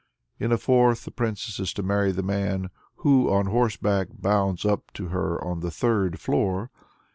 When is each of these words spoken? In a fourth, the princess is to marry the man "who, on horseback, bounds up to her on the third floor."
In 0.39 0.51
a 0.51 0.57
fourth, 0.57 1.05
the 1.05 1.11
princess 1.11 1.59
is 1.59 1.73
to 1.73 1.83
marry 1.83 2.11
the 2.11 2.23
man 2.23 2.71
"who, 2.95 3.31
on 3.31 3.45
horseback, 3.45 4.07
bounds 4.17 4.65
up 4.65 4.91
to 4.95 5.09
her 5.09 5.39
on 5.43 5.59
the 5.59 5.69
third 5.69 6.19
floor." 6.19 6.71